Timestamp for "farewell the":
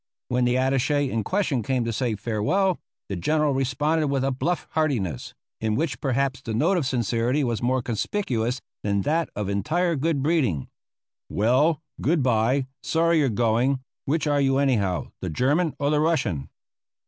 2.15-3.15